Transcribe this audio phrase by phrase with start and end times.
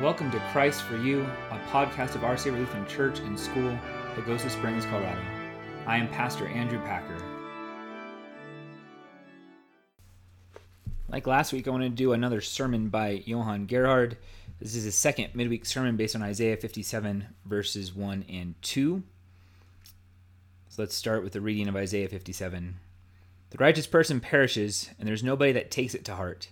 [0.00, 3.78] Welcome to Christ for You, a podcast of Savior Lutheran Church and School,
[4.14, 5.20] Pagosa Springs, Colorado.
[5.86, 7.18] I am Pastor Andrew Packer.
[11.10, 14.16] Like last week, I want to do another sermon by Johann Gerhard.
[14.58, 19.02] This is his second midweek sermon based on Isaiah 57, verses 1 and 2.
[20.70, 22.76] So let's start with the reading of Isaiah 57.
[23.50, 26.48] The righteous person perishes, and there's nobody that takes it to heart.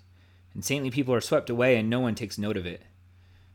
[0.52, 2.82] And saintly people are swept away, and no one takes note of it.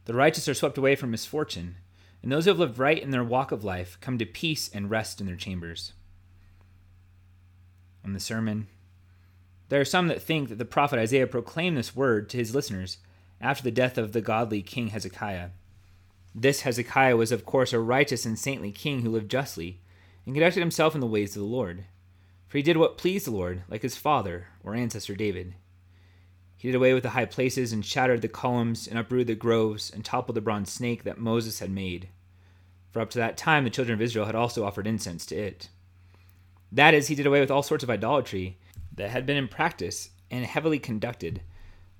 [0.05, 1.75] The righteous are swept away from misfortune,
[2.21, 4.89] and those who have lived right in their walk of life come to peace and
[4.89, 5.93] rest in their chambers.
[8.03, 8.67] On the sermon,
[9.70, 12.98] there are some that think that the prophet Isaiah proclaimed this word to his listeners
[13.39, 15.49] after the death of the godly King Hezekiah.
[16.35, 19.79] This Hezekiah was, of course, a righteous and saintly king who lived justly
[20.26, 21.85] and conducted himself in the ways of the Lord.
[22.48, 25.55] For he did what pleased the Lord, like his father or ancestor David.
[26.63, 29.91] He did away with the high places and shattered the columns and uprooted the groves
[29.91, 32.07] and toppled the bronze snake that Moses had made.
[32.90, 35.68] For up to that time the children of Israel had also offered incense to it.
[36.71, 38.60] That is, he did away with all sorts of idolatry
[38.96, 41.41] that had been in practice and heavily conducted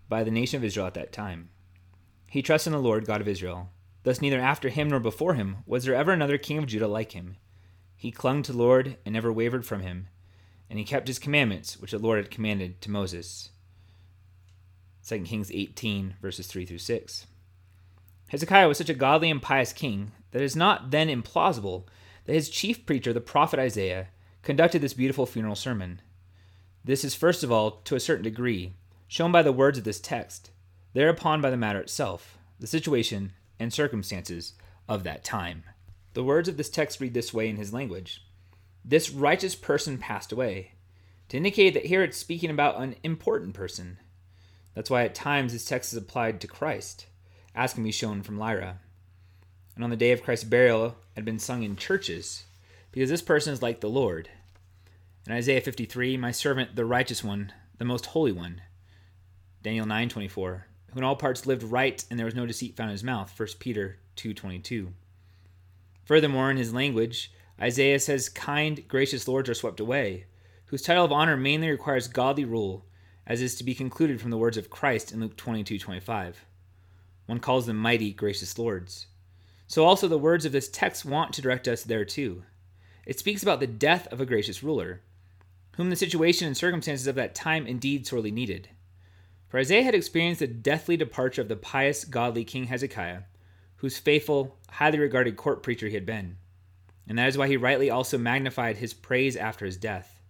[0.07, 1.49] by the nation of Israel at that time.
[2.29, 3.69] He trusted in the Lord God of Israel.
[4.03, 7.11] Thus, neither after him nor before him was there ever another king of Judah like
[7.11, 7.35] him.
[7.97, 10.07] He clung to the Lord and never wavered from him,
[10.69, 13.49] and he kept his commandments which the Lord had commanded to Moses.
[15.07, 17.27] 2 Kings 18, verses 3 through 6.
[18.29, 21.83] Hezekiah was such a godly and pious king that it is not then implausible
[22.25, 24.07] that his chief preacher, the prophet Isaiah,
[24.41, 26.01] conducted this beautiful funeral sermon.
[26.83, 28.73] This is, first of all, to a certain degree,
[29.07, 30.51] shown by the words of this text,
[30.93, 34.53] thereupon by the matter itself, the situation and circumstances
[34.88, 35.63] of that time.
[36.13, 38.25] The words of this text read this way in his language
[38.83, 40.71] This righteous person passed away,
[41.29, 43.97] to indicate that here it's speaking about an important person,
[44.73, 47.05] that's why at times this text is applied to Christ,
[47.55, 48.79] as can be shown from Lyra.
[49.75, 52.45] And on the day of Christ's burial had been sung in churches,
[52.91, 54.29] because this person is like the Lord.
[55.25, 58.61] In Isaiah 53, my servant, the righteous one, the most holy one.
[59.61, 62.94] Daniel 9:24, who in all parts lived right and there was no deceit found in
[62.94, 63.31] his mouth.
[63.38, 64.94] 1 Peter 2:22.
[66.03, 70.25] Furthermore, in his language, Isaiah says kind, gracious lords are swept away,
[70.66, 72.85] whose title of honor mainly requires godly rule
[73.25, 76.45] as is to be concluded from the words of Christ in Luke 22:25.
[77.25, 79.07] One calls them mighty, gracious lords.
[79.67, 82.44] So also the words of this text want to direct us there too.
[83.06, 85.01] It speaks about the death of a gracious ruler,
[85.75, 88.69] whom the situation and circumstances of that time indeed sorely needed.
[89.47, 93.23] For Isaiah had experienced the deathly departure of the pious, godly King Hezekiah,
[93.78, 96.38] whose faithful, highly regarded court preacher he had been.
[97.07, 100.22] And that is why he rightly also magnified his praise after his death.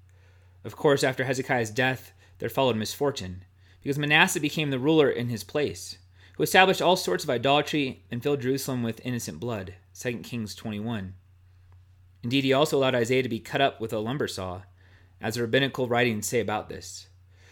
[0.64, 3.44] Of course, after Hezekiah's death, there followed misfortune,
[3.82, 5.98] because Manasseh became the ruler in his place,
[6.36, 9.76] who established all sorts of idolatry and filled Jerusalem with innocent blood.
[10.00, 11.14] 2 Kings 21.
[12.24, 14.62] Indeed, he also allowed Isaiah to be cut up with a lumber saw,
[15.22, 17.08] as the rabbinical writings say about this.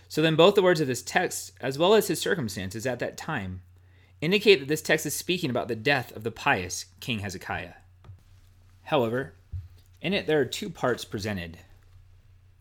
[0.07, 3.17] So then, both the words of this text, as well as his circumstances at that
[3.17, 3.61] time,
[4.19, 7.73] indicate that this text is speaking about the death of the pious King Hezekiah.
[8.83, 9.33] However,
[10.01, 11.59] in it there are two parts presented.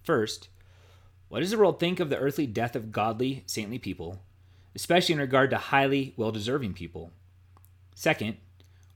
[0.03, 0.49] First,
[1.31, 4.21] what does the world think of the earthly death of godly, saintly people,
[4.75, 7.13] especially in regard to highly well deserving people?
[7.95, 8.37] Second,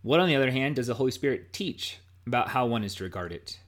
[0.03, 3.05] what, on the other hand, does the Holy Spirit teach about how one is to
[3.05, 3.61] regard it?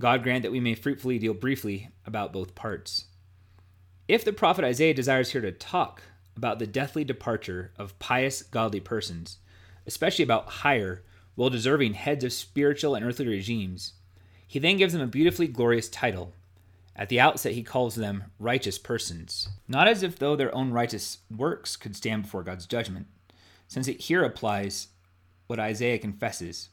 [0.00, 3.04] God grant that we may fruitfully deal briefly about both parts.
[4.08, 8.80] If the prophet Isaiah desires here to talk about the deathly departure of pious, godly
[8.80, 9.36] persons,
[9.86, 11.04] especially about higher,
[11.36, 13.92] well deserving heads of spiritual and earthly regimes,
[14.46, 16.32] he then gives them a beautifully glorious title
[16.98, 21.18] at the outset, he calls them righteous persons, not as if though their own righteous
[21.34, 23.06] works could stand before God's judgment,
[23.68, 24.88] since it here applies
[25.46, 26.70] what Isaiah confesses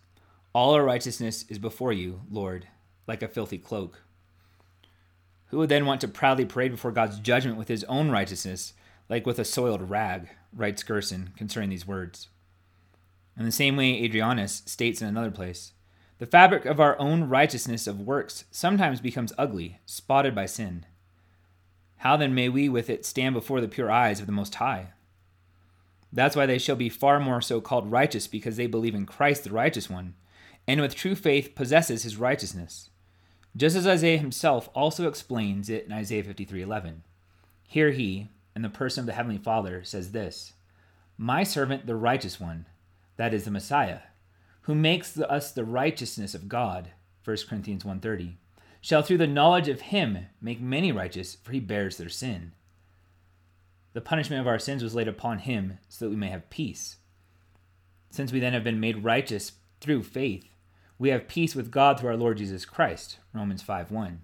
[0.52, 2.68] All our righteousness is before you, Lord,
[3.08, 4.02] like a filthy cloak.
[5.50, 8.74] Who would then want to proudly parade before God's judgment with his own righteousness,
[9.08, 12.30] like with a soiled rag, writes Gerson concerning these words.
[13.38, 15.74] In the same way, Adrianus states in another place
[16.18, 20.86] the fabric of our own righteousness of works sometimes becomes ugly, spotted by sin.
[21.98, 24.90] How then may we with it stand before the pure eyes of the Most High?
[26.14, 29.44] That's why they shall be far more so called righteous, because they believe in Christ
[29.44, 30.14] the righteous one,
[30.68, 32.90] and with true faith possesses his righteousness.
[33.58, 37.04] Just as Isaiah himself also explains it in Isaiah 53:11.
[37.68, 40.54] Here he, in the person of the heavenly Father, says this:
[41.18, 42.68] "My servant the righteous one,
[43.18, 44.00] that is the Messiah,
[44.66, 46.90] who makes us the righteousness of God,
[47.24, 48.34] 1 Corinthians 1.30,
[48.82, 52.52] shall through the knowledge of him make many righteous, for he bears their sin.
[53.94, 56.98] The punishment of our sins was laid upon him so that we may have peace.
[58.10, 59.52] Since we then have been made righteous
[59.82, 60.50] through faith,
[60.98, 63.20] we have peace with God through our Lord Jesus Christ.
[63.34, 64.22] Romans 5 1.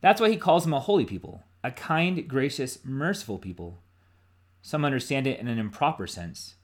[0.00, 3.82] That's why he calls them a holy people, a kind, gracious, merciful people.
[4.62, 6.54] Some understand it in an improper sense.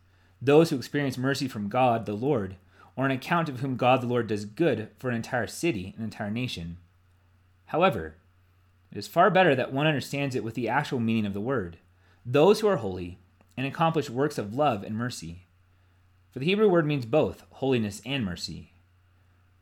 [0.41, 2.56] Those who experience mercy from God, the Lord,
[2.96, 6.05] or an account of whom God the Lord does good for an entire city, an
[6.05, 6.76] entire nation.
[7.67, 8.17] However,
[8.93, 11.79] it is far better that one understands it with the actual meaning of the word
[12.26, 13.19] those who are holy
[13.56, 15.44] and accomplish works of love and mercy.
[16.32, 18.73] For the Hebrew word means both holiness and mercy,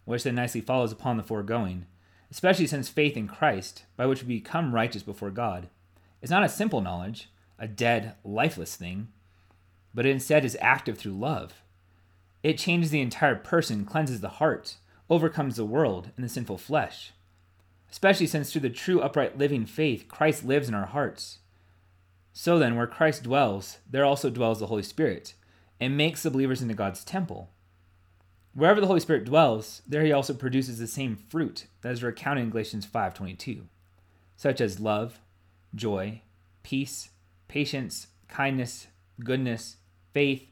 [0.04, 1.86] which then nicely follows upon the foregoing,
[2.30, 5.68] especially since faith in Christ, by which we become righteous before God,
[6.22, 9.08] is not a simple knowledge, a dead, lifeless thing,
[9.92, 11.61] but instead is active through love.
[12.42, 14.76] It changes the entire person, cleanses the heart,
[15.08, 17.12] overcomes the world and the sinful flesh.
[17.90, 21.38] Especially since through the true upright living faith, Christ lives in our hearts.
[22.32, 25.34] So then, where Christ dwells, there also dwells the Holy Spirit,
[25.78, 27.50] and makes the believers into God's temple.
[28.54, 32.44] Wherever the Holy Spirit dwells, there he also produces the same fruit that is recounted
[32.44, 33.66] in Galatians 5:22,
[34.36, 35.20] such as love,
[35.74, 36.22] joy,
[36.62, 37.10] peace,
[37.48, 38.86] patience, kindness,
[39.20, 39.76] goodness,
[40.12, 40.51] faith,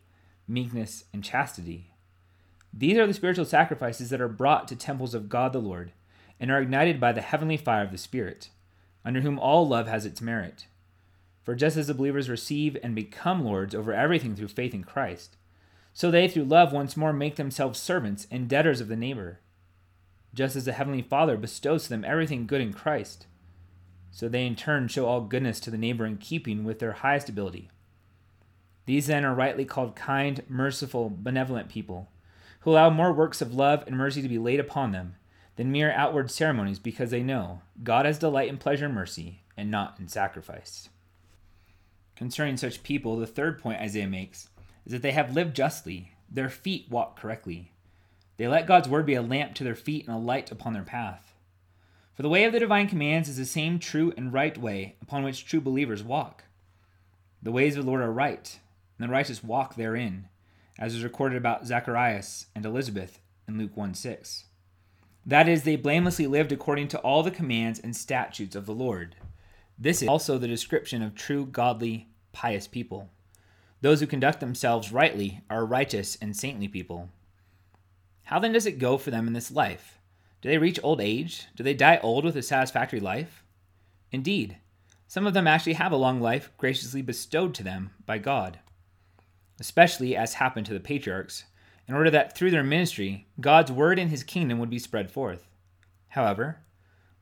[0.50, 1.94] meekness, and chastity.
[2.72, 5.92] These are the spiritual sacrifices that are brought to temples of God the Lord
[6.38, 8.50] and are ignited by the heavenly fire of the Spirit,
[9.04, 10.66] under whom all love has its merit.
[11.42, 15.36] For just as the believers receive and become lords over everything through faith in Christ,
[15.92, 19.40] so they through love once more make themselves servants and debtors of the neighbor.
[20.32, 23.26] Just as the Heavenly Father bestows to them everything good in Christ,
[24.12, 27.28] so they in turn show all goodness to the neighbor in keeping with their highest
[27.28, 27.70] ability.
[28.86, 32.08] These then are rightly called kind, merciful, benevolent people,
[32.60, 35.16] who allow more works of love and mercy to be laid upon them
[35.56, 39.70] than mere outward ceremonies because they know God has delight in pleasure and mercy and
[39.70, 40.88] not in sacrifice.
[42.16, 44.48] Concerning such people, the third point Isaiah makes
[44.86, 47.72] is that they have lived justly, their feet walk correctly.
[48.36, 50.82] They let God's word be a lamp to their feet and a light upon their
[50.82, 51.34] path.
[52.14, 55.22] For the way of the divine commands is the same true and right way upon
[55.22, 56.44] which true believers walk.
[57.42, 58.58] The ways of the Lord are right,
[59.00, 60.28] and the righteous walk therein,
[60.78, 63.18] as is recorded about Zacharias and Elizabeth
[63.48, 64.44] in Luke 1 6.
[65.24, 69.16] That is, they blamelessly lived according to all the commands and statutes of the Lord.
[69.78, 73.08] This is also the description of true, godly, pious people.
[73.80, 77.08] Those who conduct themselves rightly are righteous and saintly people.
[78.24, 79.98] How then does it go for them in this life?
[80.42, 81.46] Do they reach old age?
[81.56, 83.44] Do they die old with a satisfactory life?
[84.12, 84.58] Indeed,
[85.08, 88.58] some of them actually have a long life graciously bestowed to them by God,
[89.60, 91.44] especially as happened to the patriarchs,
[91.86, 95.46] in order that through their ministry, God's word and his kingdom would be spread forth.
[96.08, 96.60] However,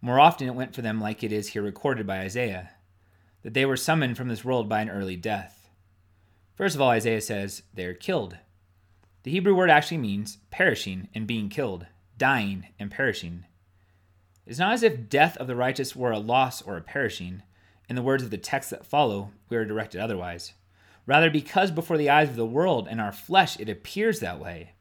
[0.00, 2.70] more often it went for them like it is here recorded by Isaiah
[3.42, 5.68] that they were summoned from this world by an early death.
[6.54, 8.36] First of all, Isaiah says they are killed.
[9.22, 11.86] The Hebrew word actually means perishing and being killed,
[12.16, 13.44] dying and perishing.
[14.46, 17.42] It's not as if death of the righteous were a loss or a perishing.
[17.88, 20.52] In the words of the text that follow, we are directed otherwise.
[21.08, 24.72] Rather, because before the eyes of the world and our flesh it appears that way.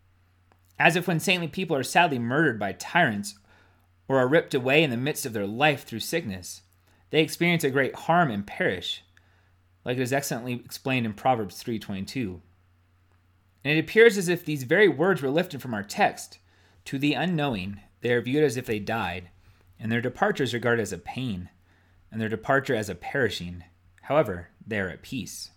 [0.77, 3.35] As if when saintly people are sadly murdered by tyrants
[4.09, 6.63] or are ripped away in the midst of their life through sickness,
[7.11, 9.05] they experience a great harm and perish,
[9.85, 12.41] like it is excellently explained in Proverbs 3:22.
[13.63, 16.39] And it appears as if these very words were lifted from our text.
[16.85, 19.29] To the unknowing, they are viewed as if they died,
[19.79, 21.47] and their departure is regarded as a pain,
[22.11, 23.63] and their departure as a perishing.
[24.01, 25.51] However, they are at peace.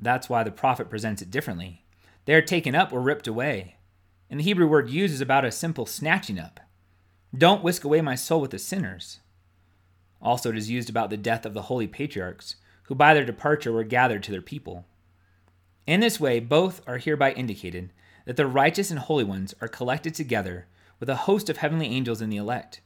[0.00, 1.84] That's why the prophet presents it differently.
[2.24, 3.76] They are taken up or ripped away.
[4.30, 6.60] And the Hebrew word used is about a simple snatching up.
[7.36, 9.20] Don't whisk away my soul with the sinners.
[10.20, 13.72] Also, it is used about the death of the holy patriarchs, who by their departure
[13.72, 14.84] were gathered to their people.
[15.86, 17.92] In this way, both are hereby indicated
[18.24, 20.66] that the righteous and holy ones are collected together
[21.00, 22.80] with a host of heavenly angels in the elect.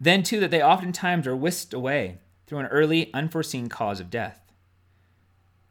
[0.00, 4.41] Then, too, that they oftentimes are whisked away through an early, unforeseen cause of death.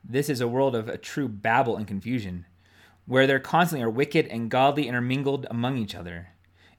[0.03, 2.45] This is a world of a true babel and confusion,
[3.05, 6.29] where there constantly are wicked and godly intermingled among each other.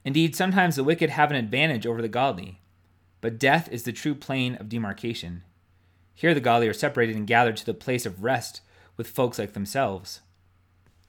[0.05, 2.61] Indeed, sometimes the wicked have an advantage over the godly,
[3.21, 5.43] but death is the true plane of demarcation.
[6.13, 8.61] Here the godly are separated and gathered to the place of rest
[8.97, 10.21] with folks like themselves.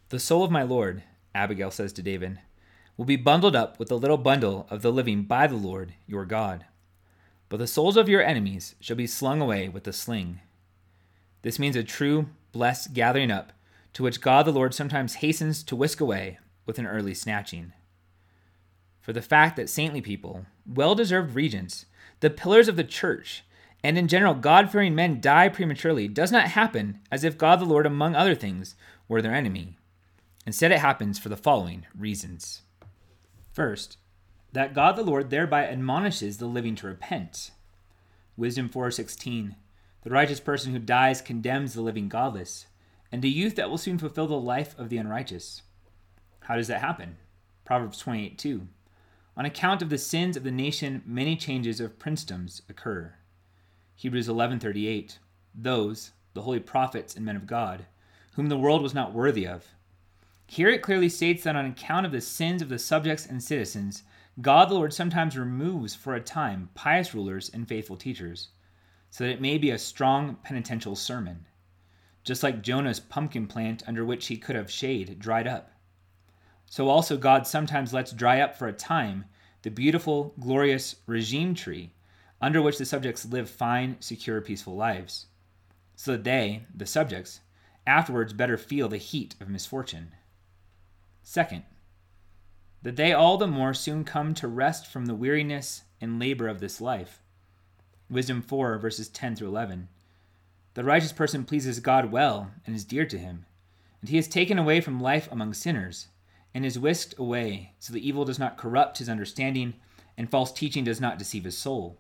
[0.09, 1.03] The soul of my Lord,
[1.35, 2.39] Abigail says to David,
[2.97, 6.25] will be bundled up with the little bundle of the living by the Lord your
[6.25, 6.65] God.
[7.49, 10.41] But the souls of your enemies shall be slung away with the sling.
[11.45, 13.53] This means a true, blessed gathering up,
[13.93, 17.75] to which God the Lord sometimes hastens to whisk away with an early snatching.
[19.03, 21.85] For the fact that saintly people, well deserved regents,
[22.21, 23.45] the pillars of the church,
[23.83, 27.67] and in general, God fearing men die prematurely does not happen as if God the
[27.67, 28.75] Lord, among other things,
[29.07, 29.77] were their enemy.
[30.47, 32.63] Instead, it happens for the following reasons.
[33.53, 33.99] First,
[34.55, 37.51] that God the Lord thereby admonishes the living to repent.
[38.35, 39.57] Wisdom 4:16
[40.05, 42.67] The righteous person who dies condemns the living godless,
[43.11, 45.63] and a youth that will soon fulfill the life of the unrighteous.
[46.41, 47.17] How does that happen?
[47.65, 48.69] Proverbs 28:2
[49.35, 53.15] On account of the sins of the nation, many changes of princedoms occur.
[53.97, 55.21] Hebrews 11:38
[55.55, 57.87] Those, the holy prophets and men of God,
[58.35, 59.69] whom the world was not worthy of.
[60.47, 64.03] Here it clearly states that on account of the sins of the subjects and citizens,
[64.43, 68.49] God the Lord sometimes removes for a time pious rulers and faithful teachers,
[69.15, 71.47] so that it may be a strong penitential sermon.
[72.25, 75.71] Just like Jonah's pumpkin plant under which he could have shade dried up.
[76.67, 79.27] So also God sometimes lets dry up for a time
[79.63, 81.93] the beautiful, glorious regime tree
[82.41, 85.27] under which the subjects live fine, secure, peaceful lives,
[85.95, 87.39] so that they, the subjects,
[87.87, 90.09] afterwards better feel the heat of misfortune.
[91.23, 91.63] Second,
[92.83, 96.59] that they all the more soon come to rest from the weariness and labor of
[96.59, 97.21] this life.
[98.11, 99.89] Wisdom 4, verses 10 through 11.
[100.75, 103.47] The righteous person pleases God well and is dear to him,
[104.01, 106.09] and he is taken away from life among sinners,
[106.53, 109.75] and is whisked away, so that evil does not corrupt his understanding,
[110.19, 111.99] and false teaching does not deceive his soul.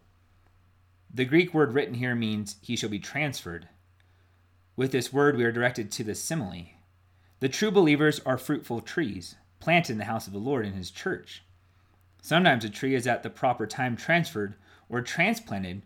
[1.12, 3.68] The Greek word written here means he shall be transferred.
[4.76, 6.66] With this word, we are directed to the simile.
[7.40, 10.90] The true believers are fruitful trees, planted in the house of the Lord in his
[10.90, 11.44] church.
[12.20, 14.54] Sometimes a tree is at the proper time transferred
[14.88, 15.82] or transplanted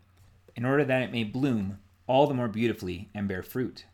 [0.58, 3.84] in order that it may bloom all the more beautifully and bear fruit.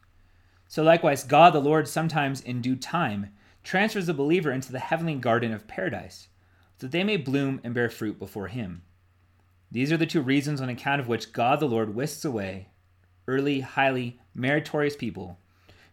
[0.66, 3.28] So likewise, God the Lord sometimes in due time
[3.62, 6.28] transfers the believer into the heavenly garden of paradise,
[6.78, 8.80] so that they may bloom and bear fruit before him.
[9.70, 12.68] These are the two reasons on account of which God the Lord whisks away
[13.28, 15.38] early, highly meritorious people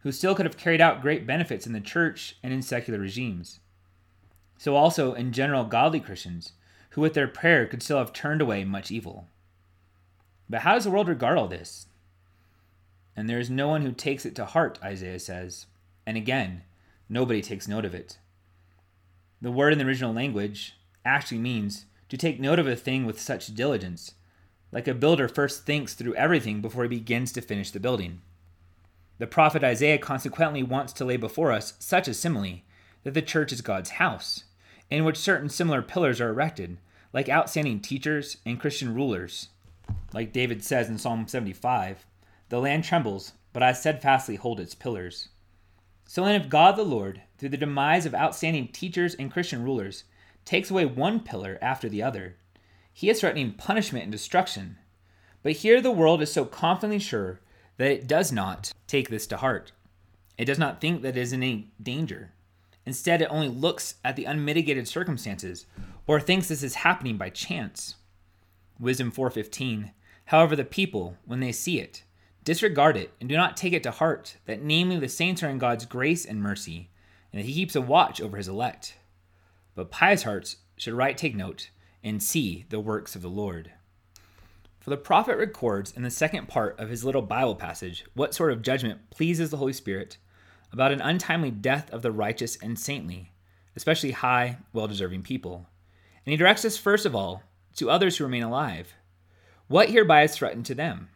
[0.04, 3.60] who still could have carried out great benefits in the church and in secular regimes.
[4.58, 6.54] So, also in general, godly Christians
[6.92, 9.28] who with their prayer could still have turned away much evil.
[10.52, 11.88] But how does the world regard all this?
[13.16, 15.68] And there is no one who takes it to heart, Isaiah says.
[16.06, 16.64] And again,
[17.08, 18.20] nobody takes note of it.
[19.42, 23.20] The word in the original language actually means to take note of a thing with
[23.20, 24.16] such diligence,
[24.74, 28.20] like a builder first thinks through everything before he begins to finish the building.
[29.20, 32.60] The prophet Isaiah consequently wants to lay before us such a simile
[33.04, 34.44] that the church is God's house,
[34.90, 36.78] in which certain similar pillars are erected,
[37.14, 39.48] like outstanding teachers and Christian rulers.
[40.14, 42.06] Like David says in Psalm 75,
[42.50, 45.30] the land trembles, but I steadfastly hold its pillars.
[46.06, 50.04] So then, if God the Lord, through the demise of outstanding teachers and Christian rulers,
[50.44, 52.36] takes away one pillar after the other.
[52.94, 54.78] He is threatening punishment and destruction.
[55.44, 57.40] But here the world is so confidently sure
[57.78, 59.72] that it does not take this to heart.
[60.38, 62.32] It does not think that it is in any danger.
[62.86, 65.66] Instead, it only looks at the unmitigated circumstances
[66.08, 67.96] or thinks this is happening by chance.
[68.80, 69.92] Wisdom 4:15
[70.32, 72.04] However the people when they see it
[72.46, 75.58] disregard it and do not take it to heart that namely the saints are in
[75.58, 76.90] God's grace and mercy
[77.34, 78.96] and that he keeps a watch over his elect
[79.76, 81.70] but pious hearts should right take note
[82.02, 83.74] and see the works of the Lord.
[84.80, 88.54] For the prophet records in the second part of his little Bible passage what sort
[88.54, 90.16] of judgment pleases the Holy Spirit
[90.72, 93.34] about an untimely death of the righteous and saintly,
[93.76, 95.68] especially high, well deserving people.
[96.26, 97.44] And he directs us first of all
[97.76, 98.94] to others who remain alive.
[99.72, 101.08] What hereby is threatened to them?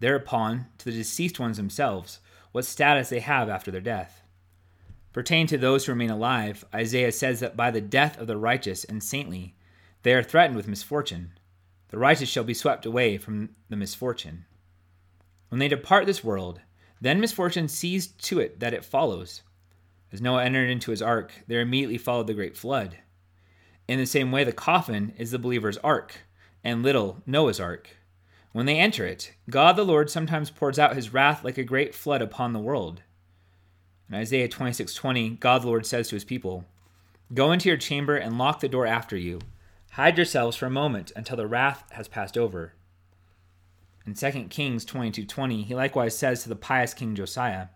[0.00, 2.18] Thereupon, to the deceased ones themselves,
[2.50, 4.22] what status they have after their death.
[5.12, 8.82] Pertaining to those who remain alive, Isaiah says that by the death of the righteous
[8.82, 9.54] and saintly,
[10.02, 11.30] they are threatened with misfortune.
[11.90, 14.44] The righteous shall be swept away from the misfortune.
[15.48, 16.60] When they depart this world,
[17.00, 19.42] then misfortune sees to it that it follows.
[20.10, 22.96] As Noah entered into his ark, there immediately followed the great flood.
[23.86, 26.22] In the same way, the coffin is the believer's ark,
[26.62, 27.90] and little Noah's ark.
[28.52, 31.94] When they enter it, God the Lord sometimes pours out his wrath like a great
[31.94, 33.02] flood upon the world.
[34.08, 36.64] In Isaiah 26:20, God the Lord says to his people,
[37.34, 39.40] Go into your chamber and lock the door after you.
[39.92, 42.72] Hide yourselves for a moment until the wrath has passed over.
[44.06, 47.68] In 2 Kings 22:20, he likewise says to the pious king Josiah,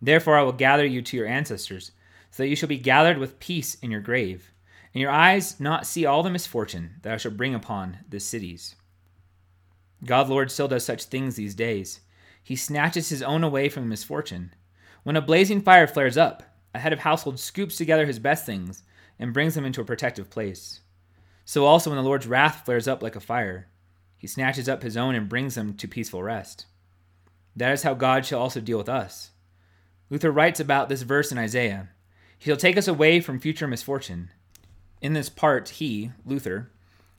[0.00, 1.92] Therefore I will gather you to your ancestors,
[2.32, 4.52] so that you shall be gathered with peace in your grave,
[4.94, 8.76] and your eyes not see all the misfortune that I shall bring upon the cities.
[10.04, 12.00] God Lord still does such things these days.
[12.42, 14.52] He snatches his own away from misfortune
[15.04, 16.42] when a blazing fire flares up,
[16.74, 18.82] a head of household scoops together his best things
[19.18, 20.80] and brings them into a protective place.
[21.44, 23.68] So also when the Lord's wrath flares up like a fire,
[24.16, 26.66] He snatches up his own and brings them to peaceful rest.
[27.56, 29.30] That is how God shall also deal with us.
[30.10, 31.88] Luther writes about this verse in Isaiah
[32.38, 34.30] He shall take us away from future misfortune.
[35.02, 36.70] In this part, he, Luther,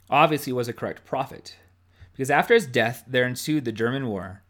[0.09, 1.57] obviously was a correct prophet,
[2.13, 4.41] because after his death there ensued the German War,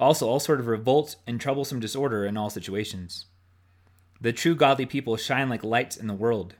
[0.00, 3.26] also all sort of revolt and troublesome disorder in all situations.
[4.20, 6.56] The true godly people shine like lights in the world.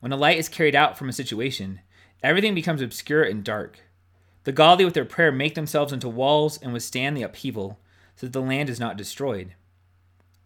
[0.00, 1.80] When a light is carried out from a situation,
[2.20, 3.78] everything becomes obscure and dark.
[4.42, 7.78] The godly with their prayer make themselves into walls and withstand the upheaval,
[8.16, 9.54] so that the land is not destroyed.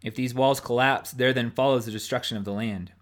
[0.02, 2.92] If these walls collapse, there then follows the destruction of the land.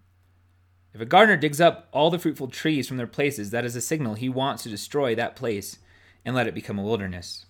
[0.93, 3.81] If a gardener digs up all the fruitful trees from their places, that is a
[3.81, 5.79] signal he wants to destroy that place
[6.23, 7.45] and let it become a wilderness.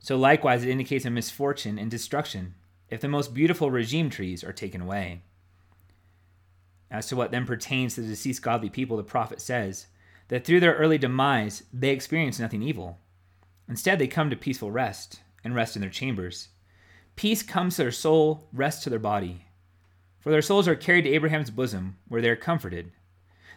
[0.00, 2.54] So likewise, it indicates a misfortune and destruction
[2.88, 5.22] if the most beautiful regime trees are taken away.
[6.90, 9.86] As to what then pertains to the deceased godly people, the prophet says
[10.28, 12.98] that through their early demise they experience nothing evil.
[13.68, 16.48] Instead, they come to peaceful rest and rest in their chambers.
[17.14, 19.46] Peace comes to their soul, rest to their body.
[20.22, 22.92] For their souls are carried to Abraham's bosom, where they are comforted.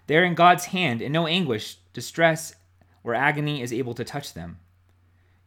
[0.07, 2.55] They are in God's hand, and no anguish, distress,
[3.03, 4.57] or agony is able to touch them.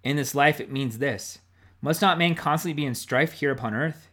[0.05, 1.41] In this life, it means this
[1.81, 4.09] must not man constantly be in strife here upon earth?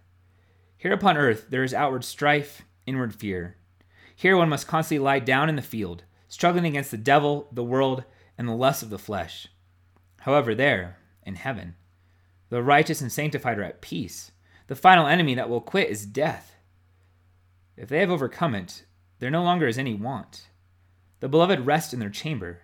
[0.78, 3.56] Here upon earth there is outward strife, inward fear.
[4.16, 8.04] Here one must constantly lie down in the field, struggling against the devil, the world,
[8.38, 9.48] and the lusts of the flesh.
[10.22, 11.76] However, there, in heaven,
[12.50, 14.32] the righteous and sanctified are at peace.
[14.68, 16.55] The final enemy that will quit is death.
[17.78, 18.86] If they have overcome it,
[19.20, 20.48] there no longer is any want.
[21.20, 22.62] The beloved rest in their chamber.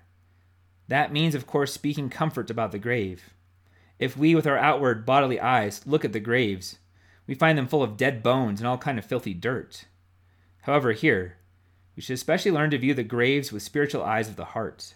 [0.88, 3.34] That means, of course, speaking comfort about the grave.
[4.00, 6.80] If we, with our outward bodily eyes, look at the graves,
[7.27, 9.86] we find them full of dead bones and all kind of filthy dirt.
[10.62, 11.38] However, here,
[11.96, 14.96] we should especially learn to view the graves with spiritual eyes of the heart.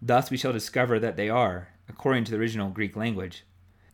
[0.00, 3.44] Thus we shall discover that they are, according to the original Greek language,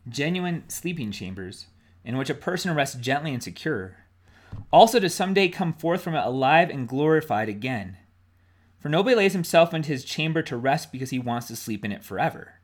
[0.07, 1.67] genuine sleeping chambers
[2.03, 3.97] in which a person rests gently and secure,
[4.71, 7.97] also to some day come forth from it alive and glorified again.
[8.79, 11.91] For nobody lays himself into his chamber to rest because he wants to sleep in
[11.91, 12.55] it forever.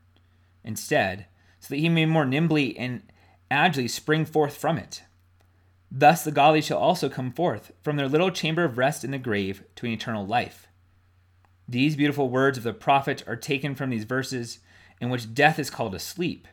[0.64, 1.28] Instead,
[1.60, 3.04] so that he may more nimbly and
[3.52, 5.04] agilely spring forth from it.
[5.92, 9.18] Thus the godly shall also come forth from their little chamber of rest in the
[9.18, 10.68] grave to an eternal life.
[11.68, 14.60] These beautiful words of the prophet are taken from these verses
[15.00, 16.48] in which death is called asleep.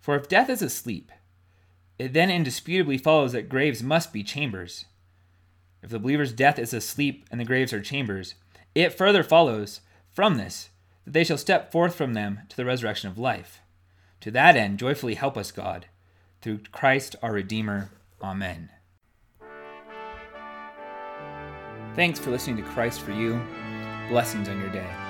[0.00, 1.10] For if death is asleep,
[1.98, 4.86] it then indisputably follows that graves must be chambers.
[5.82, 8.34] If the believer's death is asleep and the graves are chambers,
[8.74, 9.80] it further follows
[10.12, 10.70] from this
[11.04, 13.60] that they shall step forth from them to the resurrection of life.
[14.20, 15.86] To that end, joyfully help us, God,
[16.40, 17.90] through Christ our Redeemer.
[18.22, 18.70] Amen.
[21.94, 23.42] Thanks for listening to Christ for You.
[24.08, 25.01] Blessings on your day.